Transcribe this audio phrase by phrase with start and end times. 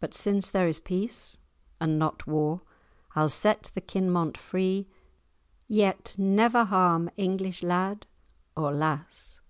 [0.00, 1.36] But since there is peace
[1.78, 2.62] and not war,
[3.14, 4.88] I'll set the Kinmont free
[5.68, 8.06] yet never harm English lad
[8.56, 9.42] or lass!"